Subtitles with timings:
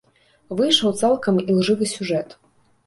[0.61, 2.37] Выйшаў цалкам ілжывы сюжэт.